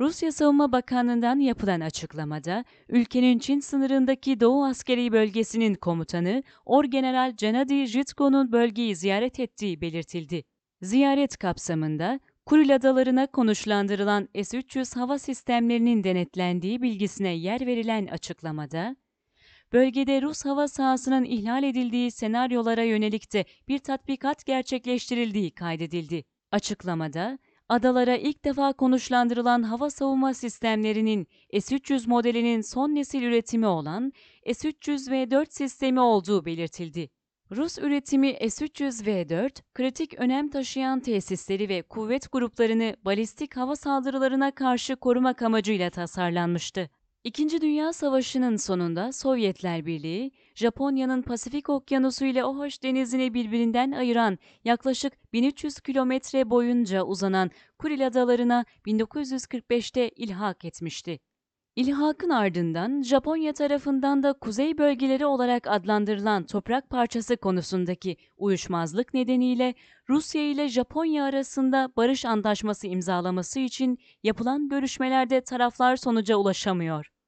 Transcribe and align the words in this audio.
Rusya 0.00 0.32
Savunma 0.32 0.72
Bakanlığı'ndan 0.72 1.38
yapılan 1.38 1.80
açıklamada, 1.80 2.64
ülkenin 2.88 3.38
Çin 3.38 3.60
sınırındaki 3.60 4.40
Doğu 4.40 4.64
Askeri 4.64 5.12
Bölgesi'nin 5.12 5.74
komutanı 5.74 6.42
Orgeneral 6.64 7.34
Gennady 7.36 7.86
Zhitko'nun 7.86 8.52
bölgeyi 8.52 8.96
ziyaret 8.96 9.40
ettiği 9.40 9.80
belirtildi. 9.80 10.44
Ziyaret 10.82 11.36
kapsamında 11.36 12.20
Kuril 12.46 12.74
Adalarına 12.74 13.26
konuşlandırılan 13.26 14.28
S-300 14.34 14.98
hava 14.98 15.18
sistemlerinin 15.18 16.04
denetlendiği 16.04 16.82
bilgisine 16.82 17.34
yer 17.34 17.66
verilen 17.66 18.06
açıklamada, 18.06 18.96
bölgede 19.72 20.22
Rus 20.22 20.44
hava 20.44 20.68
sahasının 20.68 21.24
ihlal 21.24 21.62
edildiği 21.62 22.10
senaryolara 22.10 22.82
yönelik 22.82 23.32
de 23.32 23.44
bir 23.68 23.78
tatbikat 23.78 24.46
gerçekleştirildiği 24.46 25.50
kaydedildi. 25.50 26.24
Açıklamada, 26.52 27.38
adalara 27.70 28.16
ilk 28.16 28.44
defa 28.44 28.72
konuşlandırılan 28.72 29.62
hava 29.62 29.90
savunma 29.90 30.34
sistemlerinin 30.34 31.26
S-300 31.52 32.08
modelinin 32.08 32.60
son 32.60 32.94
nesil 32.94 33.22
üretimi 33.22 33.66
olan 33.66 34.12
S-300V4 34.46 35.46
sistemi 35.50 36.00
olduğu 36.00 36.44
belirtildi. 36.44 37.10
Rus 37.50 37.78
üretimi 37.78 38.36
S-300V4, 38.50 39.62
kritik 39.74 40.14
önem 40.14 40.48
taşıyan 40.48 41.00
tesisleri 41.00 41.68
ve 41.68 41.82
kuvvet 41.82 42.32
gruplarını 42.32 42.96
balistik 43.04 43.56
hava 43.56 43.76
saldırılarına 43.76 44.50
karşı 44.50 44.96
korumak 44.96 45.42
amacıyla 45.42 45.90
tasarlanmıştı. 45.90 46.90
İkinci 47.24 47.60
Dünya 47.60 47.92
Savaşı'nın 47.92 48.56
sonunda 48.56 49.12
Sovyetler 49.12 49.86
Birliği, 49.86 50.32
Japonya'nın 50.54 51.22
Pasifik 51.22 51.68
Okyanusu 51.68 52.24
ile 52.24 52.44
Ohoş 52.44 52.82
Denizi'ni 52.82 53.34
birbirinden 53.34 53.92
ayıran 53.92 54.38
yaklaşık 54.64 55.32
1300 55.32 55.80
kilometre 55.80 56.50
boyunca 56.50 57.02
uzanan 57.02 57.50
Kuril 57.78 58.06
Adalarına 58.06 58.64
1945'te 58.86 60.08
ilhak 60.08 60.64
etmişti. 60.64 61.20
İlhakın 61.80 62.30
ardından 62.30 63.02
Japonya 63.02 63.52
tarafından 63.52 64.22
da 64.22 64.32
kuzey 64.32 64.78
bölgeleri 64.78 65.26
olarak 65.26 65.66
adlandırılan 65.66 66.46
toprak 66.46 66.90
parçası 66.90 67.36
konusundaki 67.36 68.16
uyuşmazlık 68.36 69.14
nedeniyle 69.14 69.74
Rusya 70.08 70.42
ile 70.42 70.68
Japonya 70.68 71.24
arasında 71.24 71.92
barış 71.96 72.24
antlaşması 72.24 72.86
imzalaması 72.86 73.60
için 73.60 73.98
yapılan 74.22 74.68
görüşmelerde 74.68 75.40
taraflar 75.40 75.96
sonuca 75.96 76.36
ulaşamıyor. 76.36 77.10